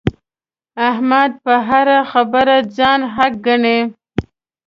احمد 0.89 1.31
په 1.43 1.53
هره 1.67 1.99
خبره 2.11 2.57
ځان 2.77 2.99
حق 3.15 3.33
ګڼي. 3.45 3.79